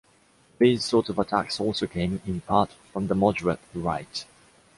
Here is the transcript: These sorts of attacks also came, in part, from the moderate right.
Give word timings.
These 0.57 0.83
sorts 0.83 1.09
of 1.09 1.19
attacks 1.19 1.59
also 1.59 1.85
came, 1.85 2.23
in 2.25 2.41
part, 2.41 2.71
from 2.91 3.05
the 3.05 3.13
moderate 3.13 3.59
right. 3.75 4.25